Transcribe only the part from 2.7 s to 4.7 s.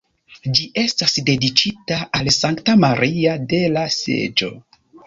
Maria de la Seĝo.